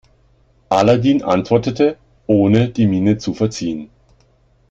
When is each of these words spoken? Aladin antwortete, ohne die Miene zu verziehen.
Aladin 0.71 1.21
antwortete, 1.21 1.95
ohne 2.25 2.69
die 2.69 2.87
Miene 2.87 3.19
zu 3.19 3.35
verziehen. 3.35 3.91